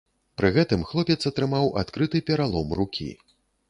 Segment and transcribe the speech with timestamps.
[0.39, 3.09] Пры гэтым хлопец атрымаў адкрыты пералом рукі.